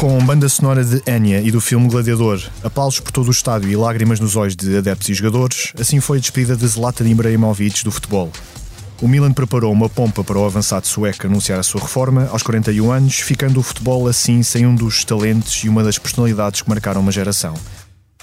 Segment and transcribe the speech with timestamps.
[0.00, 3.76] Com banda sonora de Enya e do filme Gladiador, aplausos por todo o estádio e
[3.76, 7.92] lágrimas nos olhos de adeptos e jogadores, assim foi a despedida de Zlatan Ibrahimovic do
[7.92, 8.32] futebol.
[9.02, 12.90] O Milan preparou uma pompa para o avançado sueco anunciar a sua reforma aos 41
[12.90, 17.02] anos, ficando o futebol assim sem um dos talentos e uma das personalidades que marcaram
[17.02, 17.52] uma geração.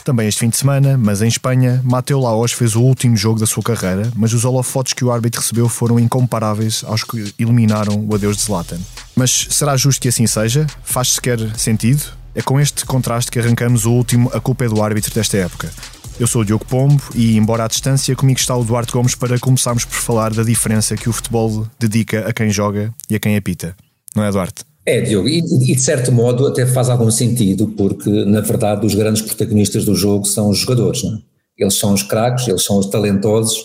[0.07, 3.45] Também este fim de semana, mas em Espanha, Mateu Laos fez o último jogo da
[3.45, 8.15] sua carreira, mas os holofotes que o árbitro recebeu foram incomparáveis aos que eliminaram o
[8.15, 8.79] adeus de Zlatan.
[9.13, 10.65] Mas será justo que assim seja?
[10.81, 12.01] Faz sequer sentido?
[12.33, 15.69] É com este contraste que arrancamos o último A Culpa é do Árbitro desta época.
[16.17, 19.37] Eu sou o Diogo Pombo e, embora à distância, comigo está o Duarte Gomes para
[19.37, 23.35] começarmos por falar da diferença que o futebol dedica a quem joga e a quem
[23.35, 23.75] apita.
[24.15, 24.63] Não é, Duarte?
[24.87, 28.95] É, Diogo, e, e, de certo modo até faz algum sentido, porque na verdade os
[28.95, 31.19] grandes protagonistas do jogo são os jogadores, não é?
[31.57, 33.57] Eles são os craques, eles são os talentosos,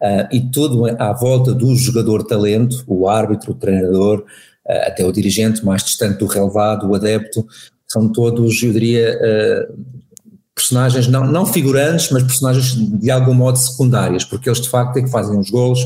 [0.00, 5.10] uh, e tudo à volta do jogador talento, o árbitro, o treinador, uh, até o
[5.10, 7.44] dirigente mais distante do relevado, o adepto,
[7.88, 9.74] são todos, eu diria, uh,
[10.54, 15.02] personagens não, não figurantes, mas personagens de algum modo secundárias, porque eles de facto é
[15.02, 15.80] que fazem os golos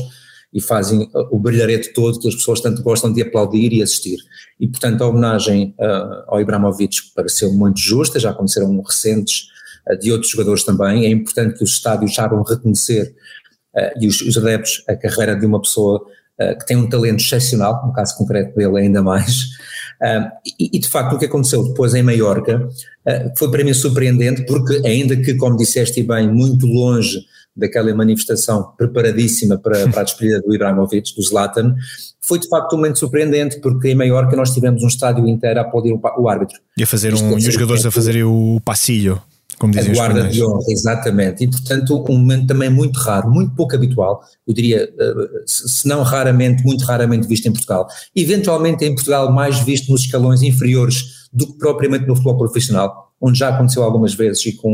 [0.53, 4.17] e fazem o brilharete todo que as pessoas tanto gostam de aplaudir e assistir.
[4.59, 9.47] E portanto a homenagem uh, ao Ibrahimovic pareceu muito justa, já aconteceram recentes
[9.89, 13.13] uh, de outros jogadores também, é importante que os estádios saibam reconhecer
[13.75, 16.05] uh, e os, os adeptos a carreira de uma pessoa
[16.59, 19.47] que tem um talento excepcional, no caso concreto dele ainda mais,
[20.59, 22.67] e, e, de facto o que aconteceu depois em Maiorca
[23.37, 27.19] foi para mim surpreendente porque ainda que, como disseste bem, muito longe
[27.57, 31.75] daquela manifestação preparadíssima para, para a despedida do Ibrahimovic, do Zlatan,
[32.21, 35.63] foi de facto um momento surpreendente, porque em Maiorca nós tivemos um estádio inteiro a
[35.63, 36.59] aplaudir o, o árbitro.
[36.77, 39.21] E, a fazer um, e os jogadores a fazerem o passilho,
[39.59, 41.43] como dizem A guarda de honra, exatamente.
[41.43, 45.13] E portanto um momento também muito raro, muito pouco habitual, eu diria, eh,
[45.45, 47.87] se não raramente, muito raramente visto em Portugal.
[48.15, 53.39] Eventualmente em Portugal mais visto nos escalões inferiores do que propriamente no futebol profissional, onde
[53.39, 54.73] já aconteceu algumas vezes e com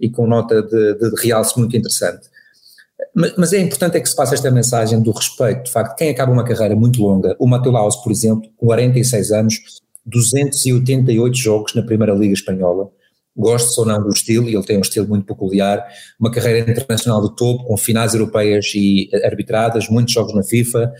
[0.00, 2.28] e com nota de, de, de realce muito interessante.
[3.14, 6.10] Mas, mas, é importante é que se passe esta mensagem do respeito, de facto, quem
[6.10, 9.60] acaba uma carreira muito longa, o Mateu Laos, por exemplo, com 46 anos,
[10.06, 12.90] 288 jogos na Primeira Liga Espanhola,
[13.36, 15.84] gosto ou não do estilo, e ele tem um estilo muito peculiar,
[16.18, 20.92] uma carreira internacional de topo, com finais europeias e arbitradas, muitos jogos na FIFA,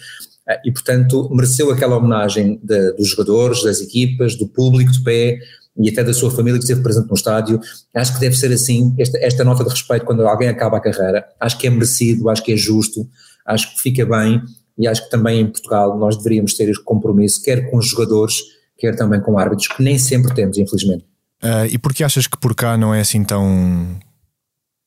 [0.65, 5.39] e portanto mereceu aquela homenagem de, dos jogadores, das equipas, do público de pé,
[5.77, 7.61] e até da sua família que esteve presente no estádio.
[7.93, 11.27] Acho que deve ser assim, esta, esta nota de respeito quando alguém acaba a carreira.
[11.41, 13.09] Acho que é merecido, acho que é justo,
[13.45, 14.41] acho que fica bem
[14.79, 18.37] e acho que também em Portugal nós deveríamos ter este compromisso, quer com os jogadores,
[18.79, 21.05] quer também com árbitros, que nem sempre temos, infelizmente.
[21.45, 23.99] Uh, e por que achas que por cá não é assim tão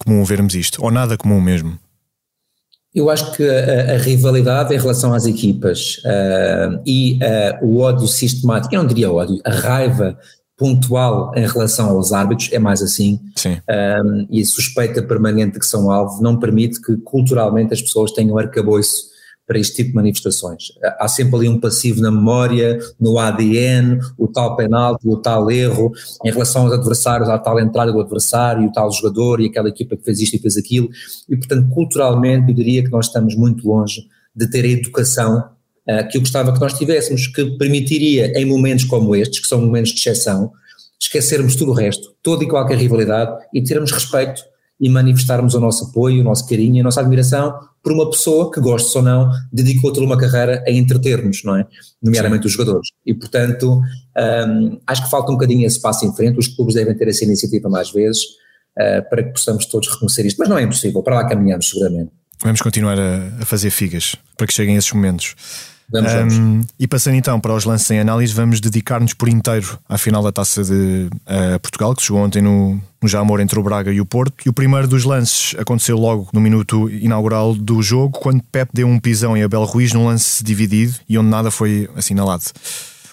[0.03, 0.83] comum vermos isto?
[0.83, 1.77] Ou nada comum mesmo?
[2.95, 8.07] Eu acho que a, a, rivalidade em relação às equipas uh, e uh, o ódio
[8.07, 10.17] sistemático, eu não diria ódio, a raiva
[10.57, 15.91] pontual em relação aos árbitros, é mais assim, um, e a suspeita permanente que são
[15.91, 19.16] alvo não permite que culturalmente as pessoas tenham arcabouço
[19.47, 20.73] para este tipo de manifestações.
[20.99, 25.93] Há sempre ali um passivo na memória, no ADN, o tal penalti, o tal erro,
[26.25, 29.95] em relação aos adversários, a tal entrada do adversário, o tal jogador e aquela equipa
[29.95, 30.89] que fez isto e fez aquilo,
[31.29, 34.01] e portanto culturalmente eu diria que nós estamos muito longe
[34.35, 38.83] de ter a educação uh, que eu gostava que nós tivéssemos, que permitiria, em momentos
[38.83, 40.51] como estes, que são momentos de exceção,
[40.99, 44.41] esquecermos tudo o resto, toda e qualquer rivalidade e termos respeito
[44.79, 48.59] e manifestarmos o nosso apoio, o nosso carinho, a nossa admiração por uma pessoa que,
[48.59, 51.65] goste ou não, dedicou toda uma carreira a entreter-nos, não é?
[52.01, 52.47] Nomeadamente Sim.
[52.47, 52.89] os jogadores.
[53.05, 53.81] E, portanto,
[54.49, 57.23] um, acho que falta um bocadinho esse passo em frente, os clubes devem ter essa
[57.23, 58.23] iniciativa mais vezes
[58.77, 62.11] uh, para que possamos todos reconhecer isto, mas não é impossível, para lá caminhamos seguramente.
[62.43, 65.35] Vamos continuar a, a fazer figas para que cheguem esses momentos.
[65.89, 69.97] Vamos, Um, e passando então para os lances em análise, vamos dedicar-nos por inteiro à
[69.97, 73.91] final da taça de uh, Portugal, que jogou ontem no, no Jamor entre o Braga
[73.91, 74.33] e o Porto.
[74.45, 78.85] E o primeiro dos lances aconteceu logo no minuto inaugural do jogo, quando Pep deu
[78.85, 82.43] um pisão em Abel Ruiz num lance dividido e onde nada foi assinalado.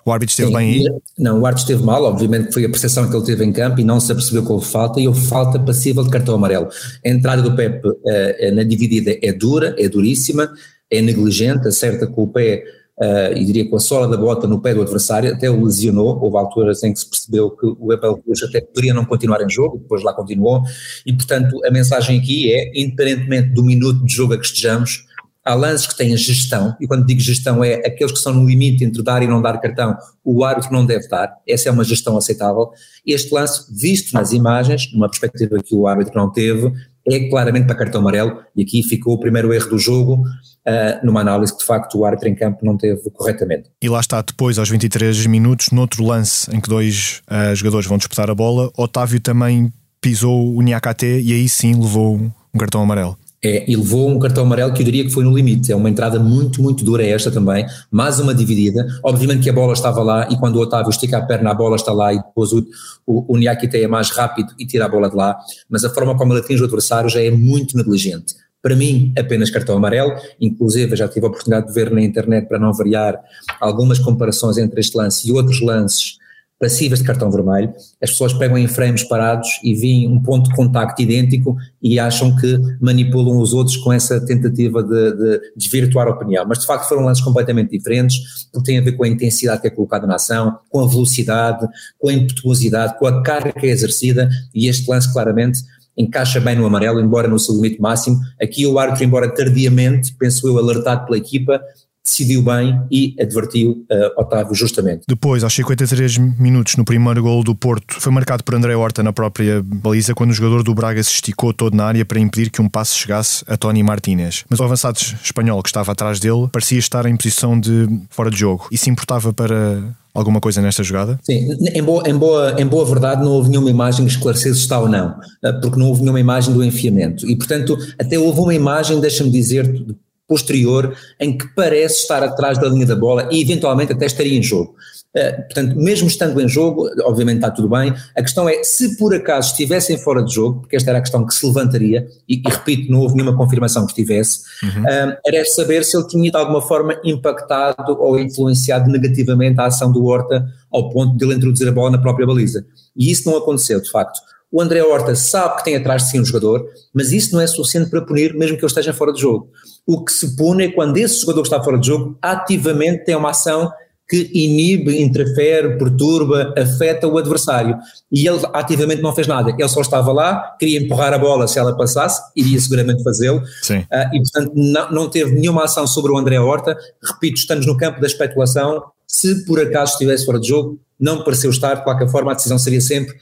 [0.05, 0.85] O árbitro esteve Sim, bem aí?
[1.19, 3.85] Não, o árbitro esteve mal, obviamente foi a percepção que ele teve em campo e
[3.85, 6.69] não se apercebeu que houve falta e houve falta passível de cartão amarelo.
[7.05, 10.53] A entrada do Pep uh, na dividida é dura, é duríssima,
[10.91, 12.65] é negligente, acerta com o pé,
[12.99, 16.19] uh, e diria com a sola da bota no pé do adversário, até o lesionou,
[16.23, 19.51] houve alturas em que se percebeu que o Abel Cruz até poderia não continuar em
[19.51, 20.63] jogo, depois lá continuou,
[21.07, 25.07] e portanto a mensagem aqui é, independentemente do minuto de jogo a que estejamos,
[25.45, 28.83] há lances que têm gestão, e quando digo gestão é aqueles que são no limite
[28.83, 29.95] entre dar e não dar cartão,
[30.25, 32.71] o árbitro não deve dar, essa é uma gestão aceitável.
[33.07, 36.73] Este lance, visto nas imagens, numa perspectiva que o árbitro não teve,
[37.07, 40.25] é claramente para cartão amarelo, e aqui ficou o primeiro erro do jogo,
[40.67, 43.71] uh, numa análise que de facto o árbitro em campo não teve corretamente.
[43.83, 47.99] E lá está, depois, aos 23 minutos, noutro lance em que dois uh, jogadores vão
[47.99, 52.17] disputar a bola, Otávio também pisou o Niakate e aí sim levou
[52.53, 53.17] um cartão amarelo.
[53.45, 55.71] É, e levou um cartão amarelo que eu diria que foi no limite.
[55.71, 57.67] É uma entrada muito, muito dura esta também.
[57.91, 58.87] Mais uma dividida.
[59.03, 61.77] Obviamente que a bola estava lá e quando o Otávio estica a perna, a bola
[61.77, 62.67] está lá e depois o,
[63.07, 65.37] o, o Niakite é mais rápido e tira a bola de lá.
[65.69, 68.35] Mas a forma como ele atinge o adversário já é muito negligente.
[68.65, 70.15] Para mim, apenas cartão amarelo.
[70.41, 73.23] Inclusive, já tive a oportunidade de ver na internet, para não variar,
[73.61, 76.17] algumas comparações entre este lance e outros lances
[76.59, 80.57] passivas de cartão vermelho, as pessoas pegam em frames parados e veem um ponto de
[80.57, 86.13] contacto idêntico e acham que manipulam os outros com essa tentativa de, de desvirtuar a
[86.13, 86.47] opinião.
[86.49, 89.67] Mas de facto foram lances completamente diferentes, porque tem a ver com a intensidade que
[89.67, 91.67] é colocada na ação, com a velocidade,
[91.99, 95.61] com a impetuosidade, com a carga que é exercida e este lance claramente
[95.97, 98.19] encaixa bem no amarelo, embora no seu limite máximo.
[98.41, 101.61] Aqui o árbitro, embora tardiamente, penso eu, alertado pela equipa,
[102.05, 105.05] decidiu bem e advertiu uh, Otávio justamente.
[105.09, 109.13] Depois, aos 53 minutos, no primeiro gol do Porto, foi marcado por André Horta na
[109.13, 112.61] própria baliza, quando o jogador do Braga se esticou todo na área para impedir que
[112.61, 114.45] um passe chegasse a Tony Martínez.
[114.51, 118.37] Mas o avançado espanhol que estava atrás dele parecia estar em posição de fora de
[118.37, 119.83] jogo e se importava para
[120.15, 121.19] alguma coisa nesta jogada?
[121.23, 124.61] Sim, em boa, em boa, em boa verdade não houve nenhuma imagem que esclarecesse se
[124.61, 128.39] está ou não, eh, porque não houve nenhuma imagem do enfiamento e portanto até houve
[128.39, 129.85] uma imagem, deixa-me dizer,
[130.27, 134.43] posterior em que parece estar atrás da linha da bola e eventualmente até estaria em
[134.43, 134.75] jogo.
[135.17, 137.95] Uh, portanto, mesmo estando em jogo, obviamente está tudo bem.
[138.17, 141.25] A questão é se por acaso estivessem fora de jogo, porque esta era a questão
[141.25, 144.83] que se levantaria, e, e repito, não houve nenhuma confirmação que estivesse, uhum.
[144.83, 149.93] uh, era saber se ele tinha de alguma forma impactado ou influenciado negativamente a ação
[149.93, 152.67] do Horta ao ponto de ele introduzir a bola na própria baliza.
[152.97, 154.19] E isso não aconteceu, de facto.
[154.55, 156.65] O André Horta sabe que tem atrás de si um jogador,
[156.95, 159.49] mas isso não é suficiente para punir, mesmo que ele esteja fora de jogo.
[159.85, 163.17] O que se pune é quando esse jogador que está fora de jogo ativamente tem
[163.17, 163.73] uma ação
[164.09, 167.77] que inibe, interfere, perturba, afeta o adversário.
[168.13, 169.51] E ele ativamente não fez nada.
[169.51, 173.43] Ele só estava lá, queria empurrar a bola se ela passasse, iria seguramente fazê-lo.
[173.91, 176.79] Uh, e, portanto, não, não teve nenhuma ação sobre o André Horta.
[177.03, 178.85] Repito, estamos no campo da especulação.
[179.05, 182.57] Se por acaso estivesse fora de jogo, não pareceu estar, de qualquer forma a decisão
[182.57, 183.17] seria sempre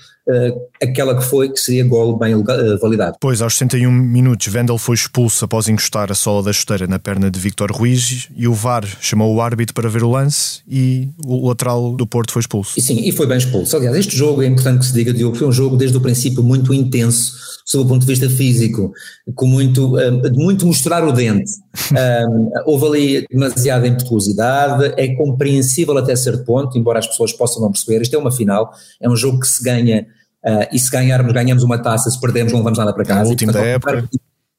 [0.80, 2.44] aquela que foi, que seria gol bem uh,
[2.80, 3.16] validado.
[3.20, 7.30] Pois, aos 61 minutos, Vendel foi expulso após encostar a sola da chuteira na perna
[7.30, 11.48] de Victor Ruiz e o VAR chamou o árbitro para ver o lance e o
[11.48, 12.78] lateral do Porto foi expulso.
[12.78, 13.76] E sim, e foi bem expulso.
[13.76, 16.42] Aliás, este jogo, é importante que se diga, Diogo, foi um jogo desde o princípio
[16.42, 17.32] muito intenso,
[17.64, 18.92] sob o ponto de vista físico,
[19.34, 21.50] com muito, um, muito mostrar o dente.
[21.92, 27.70] Um, houve ali demasiada impetuosidade, é compreensível até certo ponto, embora as pessoas possam não
[27.72, 28.02] perceber.
[28.02, 30.06] Isto é uma final, é um jogo que se ganha,
[30.44, 33.22] uh, e se ganharmos, ganhamos uma taça, se perdermos, não levamos nada para casa.
[33.22, 34.08] É o último da época.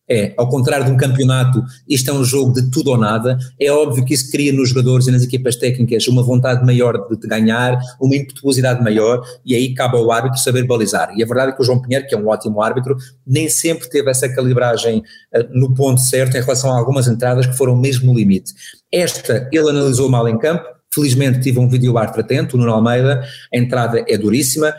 [0.09, 3.37] É, ao contrário de um campeonato, isto é um jogo de tudo ou nada.
[3.59, 7.27] É óbvio que isso cria nos jogadores e nas equipas técnicas uma vontade maior de,
[7.27, 11.13] ganhar, uma impetuosidade maior, e aí cabe ao árbitro saber balizar.
[11.15, 13.89] E a verdade é que o João Pinheiro, que é um ótimo árbitro, nem sempre
[13.89, 14.99] teve essa calibragem
[15.33, 18.53] uh, no ponto certo em relação a algumas entradas que foram mesmo no limite.
[18.91, 23.23] Esta ele analisou mal em campo, Felizmente tive um vídeo árbitro atento, o Nuno Almeida,
[23.51, 24.71] a entrada é duríssima,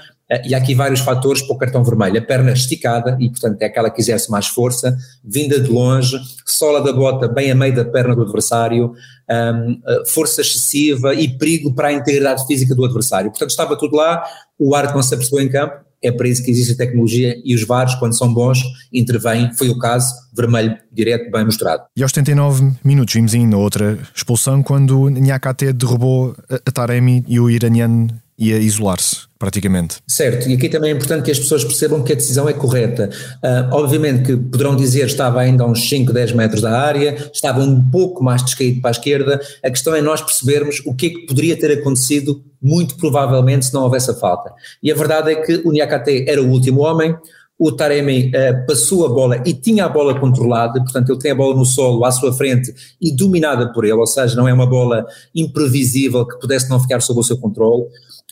[0.44, 2.18] e há aqui vários fatores para o cartão vermelho.
[2.18, 6.82] A perna esticada, e portanto é aquela que exerce mais força, vinda de longe, sola
[6.82, 8.92] da bota bem a meio da perna do adversário,
[9.30, 13.30] um, eh, força excessiva e perigo para a integridade física do adversário.
[13.30, 14.24] Portanto estava tudo lá,
[14.58, 17.54] o árbitro não se apercebeu em campo, é para isso que existe a tecnologia e
[17.54, 18.62] os VARs, quando são bons,
[18.92, 19.50] intervêm.
[19.54, 21.84] Foi o caso, vermelho direto, bem mostrado.
[21.96, 27.48] E aos 79 minutos vimos ainda outra expulsão quando Nhakate derrubou a Taremi e o
[27.48, 29.96] iraniano ia isolar-se, praticamente.
[30.08, 33.08] Certo, e aqui também é importante que as pessoas percebam que a decisão é correta.
[33.36, 37.60] Uh, obviamente que poderão dizer estava ainda a uns 5, 10 metros da área, estava
[37.60, 41.10] um pouco mais descaído para a esquerda, a questão é nós percebermos o que é
[41.10, 44.52] que poderia ter acontecido, muito provavelmente, se não houvesse a falta.
[44.82, 47.16] E a verdade é que o Niakate era o último homem,
[47.58, 51.34] o Taremi uh, passou a bola e tinha a bola controlada, portanto ele tem a
[51.34, 54.66] bola no solo à sua frente e dominada por ele, ou seja, não é uma
[54.66, 57.84] bola imprevisível que pudesse não ficar sob o seu controle.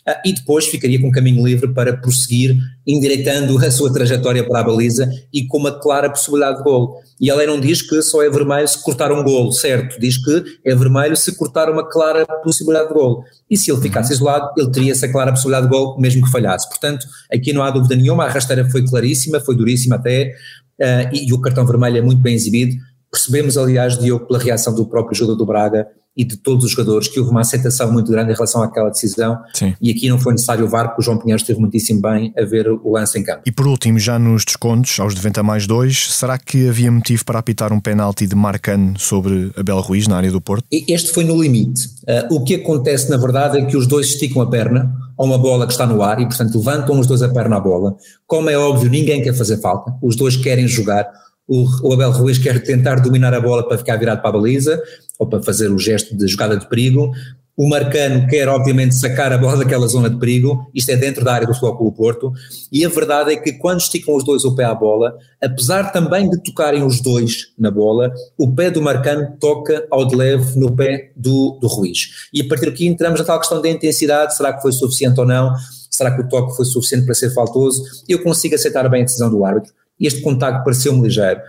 [0.08, 4.62] Uh, e depois ficaria com caminho livre para prosseguir, endireitando a sua trajetória para a
[4.64, 7.00] baliza e com uma clara possibilidade de gol.
[7.20, 9.98] E ela não diz que só é vermelho se cortar um gol, certo?
[10.00, 13.24] Diz que é vermelho se cortar uma clara possibilidade de gol.
[13.48, 14.16] E se ele ficasse uhum.
[14.16, 16.68] isolado, ele teria essa clara possibilidade de gol, mesmo que falhasse.
[16.68, 20.34] Portanto, aqui não há dúvida nenhuma, a rasteira foi claríssima, foi duríssima até,
[20.80, 22.74] uh, e, e, o cartão vermelho é muito bem exibido.
[23.10, 27.08] Percebemos, aliás, Diogo, pela reação do próprio jogador do Braga, e de todos os jogadores,
[27.08, 29.74] que houve uma aceitação muito grande em relação àquela decisão Sim.
[29.80, 32.44] e aqui não foi necessário o VAR porque o João Pinheiro esteve muitíssimo bem a
[32.44, 33.42] ver o lance em campo.
[33.46, 37.38] E por último, já nos descontos, aos 90 mais 2, será que havia motivo para
[37.38, 40.64] apitar um penalti de Marcano sobre Abel Ruiz na área do Porto?
[40.70, 41.88] Este foi no limite.
[42.02, 45.38] Uh, o que acontece na verdade é que os dois esticam a perna a uma
[45.38, 47.96] bola que está no ar e portanto levantam os dois a perna à bola.
[48.26, 51.08] Como é óbvio, ninguém quer fazer falta, os dois querem jogar,
[51.46, 54.80] o, o Abel Ruiz quer tentar dominar a bola para ficar virado para a baliza,
[55.22, 57.12] ou para fazer o gesto de jogada de perigo.
[57.56, 61.34] O Marcano quer, obviamente, sacar a bola daquela zona de perigo, isto é dentro da
[61.34, 62.32] área do Futebol Porto,
[62.72, 66.30] e a verdade é que quando esticam os dois o pé à bola, apesar também
[66.30, 70.74] de tocarem os dois na bola, o pé do Marcano toca ao de leve no
[70.74, 72.28] pé do, do Ruiz.
[72.32, 75.26] E a partir daqui entramos na tal questão da intensidade, será que foi suficiente ou
[75.26, 75.52] não?
[75.90, 77.84] Será que o toque foi suficiente para ser faltoso?
[78.08, 79.74] Eu consigo aceitar bem a decisão do árbitro
[80.06, 81.40] este contacto pareceu-me ligeiro.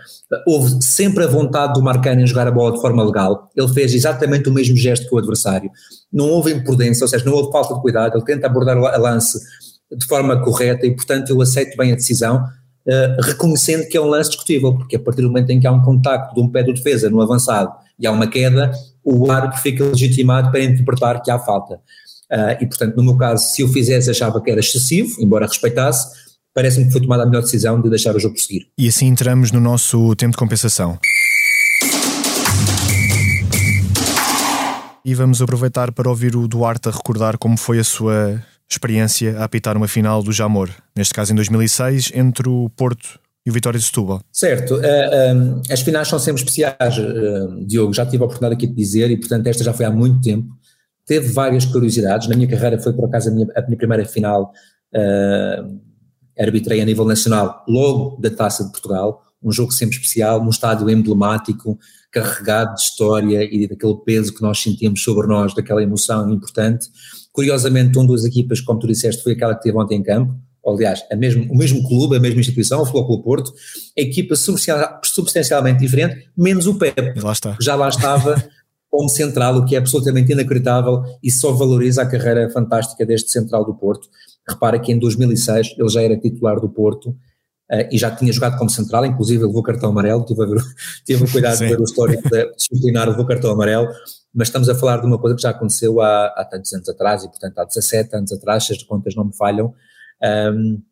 [0.46, 3.94] Houve sempre a vontade do Marcano em jogar a bola de forma legal, ele fez
[3.94, 5.70] exatamente o mesmo gesto que o adversário.
[6.12, 9.38] Não houve imprudência, ou seja, não houve falta de cuidado, ele tenta abordar a lance
[9.92, 14.06] de forma correta e, portanto, eu aceito bem a decisão, uh, reconhecendo que é um
[14.06, 16.62] lance discutível, porque a partir do momento em que há um contacto de um pé
[16.62, 18.72] do defesa no avançado e há uma queda,
[19.04, 21.74] o árbitro fica legitimado para interpretar que há falta.
[22.32, 26.23] Uh, e, portanto, no meu caso, se o fizesse, achava que era excessivo, embora respeitasse,
[26.54, 28.66] parece-me que foi tomada a melhor decisão de deixar o jogo prosseguir.
[28.78, 30.98] E assim entramos no nosso tempo de compensação.
[35.04, 39.44] E vamos aproveitar para ouvir o Duarte a recordar como foi a sua experiência a
[39.44, 43.78] apitar uma final do Jamor, neste caso em 2006, entre o Porto e o Vitória
[43.78, 44.22] de Setúbal.
[44.32, 48.66] Certo, uh, uh, as finais são sempre especiais, uh, Diogo, já tive a oportunidade aqui
[48.66, 50.48] de dizer e portanto esta já foi há muito tempo,
[51.04, 54.50] teve várias curiosidades, na minha carreira foi por acaso a minha, a minha primeira final
[56.38, 60.88] arbitrei a nível nacional logo da Taça de Portugal, um jogo sempre especial, num estádio
[60.88, 61.78] emblemático,
[62.10, 66.86] carregado de história e daquele peso que nós sentimos sobre nós, daquela emoção importante.
[67.32, 70.34] Curiosamente, uma das equipas, como tu disseste, foi aquela que teve ontem em campo,
[70.66, 73.52] aliás, a mesmo, o mesmo clube, a mesma instituição, o Futebol Clube Porto,
[73.98, 78.42] a equipa substancialmente diferente, menos o Pepe, lá já lá estava
[78.90, 83.64] como central, o que é absolutamente inacreditável e só valoriza a carreira fantástica deste central
[83.64, 84.08] do Porto.
[84.48, 88.58] Repara que em 2006 ele já era titular do Porto uh, e já tinha jogado
[88.58, 90.58] como central, inclusive levou cartão amarelo, tive, a ver,
[91.04, 93.88] tive o cuidado de ver o histórico disciplinar, levou cartão amarelo,
[94.34, 97.24] mas estamos a falar de uma coisa que já aconteceu há, há tantos anos atrás
[97.24, 99.74] e portanto há 17 anos atrás, se as contas não me falham,
[100.52, 100.82] um,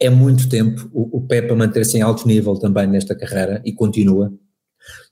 [0.00, 3.72] é muito tempo o, o Pepe a manter-se em alto nível também nesta carreira e
[3.72, 4.32] continua.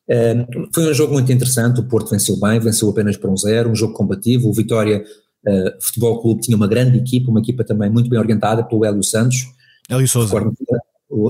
[0.08, 3.70] Um, foi um jogo muito interessante, o Porto venceu bem, venceu apenas por um zero,
[3.70, 5.04] um jogo combativo, o Vitória
[5.46, 9.02] uh, Futebol Clube tinha uma grande equipa, uma equipa também muito bem orientada pelo Hélio
[9.02, 9.46] Santos.
[9.88, 10.34] Hélio Souza.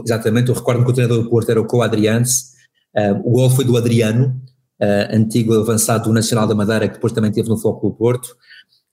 [0.04, 2.54] exatamente, eu recordo que o treinador do Porto era o Co-Adrianse,
[2.96, 4.40] uh, o gol foi do Adriano,
[4.80, 8.36] uh, antigo avançado do Nacional da Madeira, que depois também teve no Futebol Clube Porto.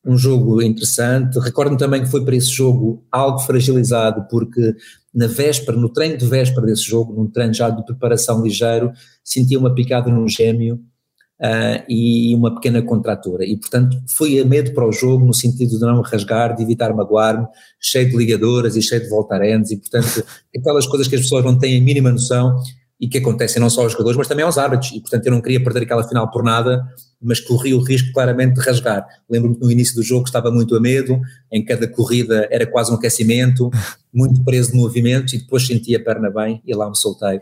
[0.06, 1.40] Um jogo interessante.
[1.40, 4.76] Recordo-me também que foi para esse jogo algo fragilizado, porque
[5.14, 8.92] na véspera, no treino de véspera desse jogo, num treino já de preparação ligeiro,
[9.24, 10.82] sentia uma picada num gêmeo
[11.44, 13.44] uh, e uma pequena contratura.
[13.46, 16.64] E, portanto, fui a medo para o jogo no sentido de não me rasgar, de
[16.64, 17.46] evitar magoar-me,
[17.80, 20.24] cheio de ligadoras e cheio de voltarendes e, portanto,
[20.56, 22.58] aquelas coisas que as pessoas não têm a mínima noção
[23.00, 24.92] e que acontecem não só aos jogadores, mas também aos árbitros.
[24.94, 26.82] E, portanto, eu não queria perder aquela final por nada,
[27.22, 29.06] mas corri o risco claramente de rasgar.
[29.30, 31.20] Lembro-me que no início do jogo estava muito a medo,
[31.52, 33.70] em cada corrida era quase um aquecimento,
[34.14, 37.42] muito preso de movimento e depois senti a perna bem e lá me soltei.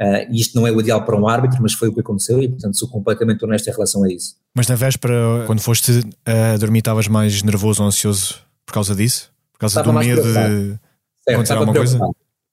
[0.00, 2.42] Uh, e isto não é o ideal para um árbitro, mas foi o que aconteceu
[2.42, 4.36] e, portanto, sou completamente honesto em relação a isso.
[4.52, 9.30] Mas na véspera, quando foste uh, dormir, estavas mais nervoso ou ansioso por causa disso?
[9.52, 10.80] Por causa estava do medo de certo,
[11.28, 11.98] acontecer alguma coisa?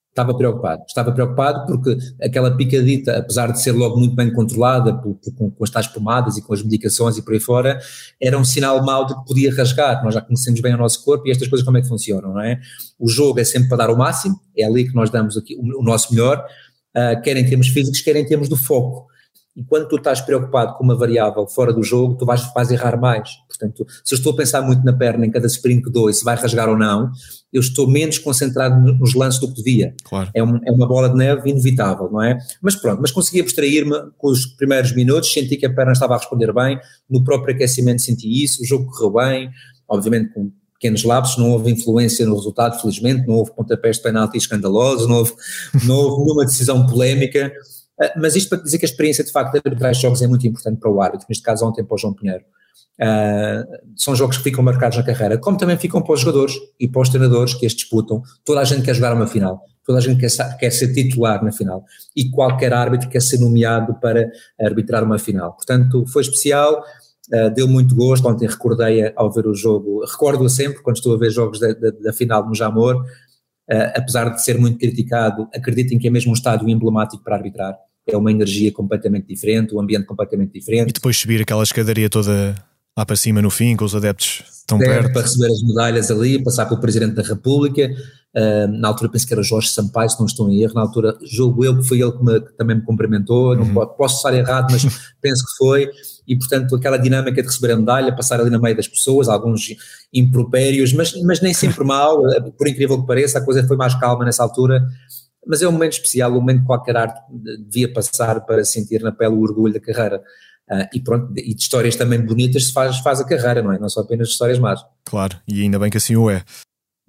[0.09, 5.15] Estava preocupado, estava preocupado porque aquela picadita, apesar de ser logo muito bem controlada por,
[5.15, 7.79] por, com, com, as tais pomadas e com as medicações e por aí fora,
[8.21, 10.03] era um sinal mau de que podia rasgar.
[10.03, 12.41] Nós já conhecemos bem o nosso corpo e estas coisas como é que funcionam, não
[12.41, 12.59] é?
[12.99, 15.79] O jogo é sempre para dar o máximo, é ali que nós damos aqui o,
[15.79, 16.45] o nosso melhor,
[16.95, 19.11] uh, quer em termos físicos, quer em termos do foco.
[19.55, 22.97] E quando tu estás preocupado com uma variável fora do jogo, tu vais, vais errar
[22.97, 23.29] mais.
[23.49, 26.23] Portanto, se eu estou a pensar muito na perna em cada sprint que dou, se
[26.23, 27.11] vai rasgar ou não,
[27.51, 29.93] eu estou menos concentrado nos lances do que devia.
[30.05, 30.31] Claro.
[30.33, 32.37] É, um, é, uma bola de neve inevitável, não é?
[32.61, 36.17] Mas pronto, mas consegui abstrair-me com os primeiros minutos, senti que a perna estava a
[36.17, 36.79] responder bem,
[37.09, 39.49] no próprio aquecimento senti isso, o jogo correu bem,
[39.85, 40.49] obviamente com
[40.81, 45.17] pequenos lapsos, não houve influência no resultado, felizmente, não houve pontapés de penalti escandalosos, não
[45.17, 45.33] houve,
[45.85, 47.53] não houve nenhuma decisão polémica,
[48.01, 50.45] ah, mas isto para dizer que a experiência de facto de arbitrar jogos é muito
[50.47, 52.43] importante para o árbitro, neste caso ontem para o João Pinheiro.
[52.99, 56.87] Uh, são jogos que ficam marcados na carreira, como também ficam para os jogadores e
[56.87, 58.21] para os treinadores que as disputam.
[58.43, 59.63] Toda a gente quer jogar uma final.
[59.83, 61.83] toda a gente quer, quer ser titular na final
[62.15, 65.53] e qualquer árbitro quer ser nomeado para arbitrar uma final.
[65.53, 66.83] Portanto, foi especial,
[67.33, 68.27] uh, deu muito gosto.
[68.27, 71.91] Ontem recordei ao ver o jogo, recordo-a sempre quando estou a ver jogos da, da,
[71.91, 76.35] da final no Jamor, uh, apesar de ser muito criticado, acreditem que é mesmo um
[76.35, 77.75] estádio emblemático para arbitrar.
[78.07, 80.89] É uma energia completamente diferente, um ambiente completamente diferente.
[80.89, 82.55] E depois subir aquela escadaria toda
[82.97, 85.13] lá para cima no fim, com os adeptos tão perto.
[85.13, 87.89] Para receber as medalhas ali, passar pelo Presidente da República,
[88.35, 91.17] uh, na altura penso que era Jorge Sampaio, se não estou em erro, na altura
[91.23, 93.65] julgo eu que foi ele que, me, que também me cumprimentou, uhum.
[93.65, 94.83] não posso estar errado, mas
[95.21, 95.89] penso que foi,
[96.27, 99.75] e portanto aquela dinâmica de receber a medalha, passar ali no meio das pessoas, alguns
[100.13, 103.95] impropérios, mas, mas nem sempre mal, eh, por incrível que pareça, a coisa foi mais
[103.95, 104.85] calma nessa altura,
[105.45, 107.19] mas é um momento especial, um momento que qualquer arte
[107.67, 110.21] devia passar para sentir na pele o orgulho da carreira.
[110.69, 113.79] Uh, e pronto, e de histórias também bonitas se faz, faz a carreira, não é?
[113.79, 114.79] Não só apenas de histórias más.
[115.03, 116.45] Claro, e ainda bem que assim o é.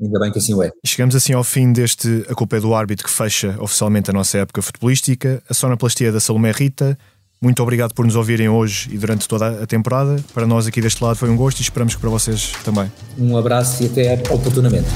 [0.00, 0.70] Ainda bem que assim o é.
[0.84, 4.38] Chegamos assim ao fim deste A Culpa é do Árbitro que fecha oficialmente a nossa
[4.38, 5.42] época futebolística.
[5.48, 6.98] A sonoplastia da Salomé Rita.
[7.40, 10.16] Muito obrigado por nos ouvirem hoje e durante toda a temporada.
[10.32, 12.90] Para nós aqui deste lado foi um gosto e esperamos que para vocês também.
[13.18, 14.86] Um abraço e até oportunamente.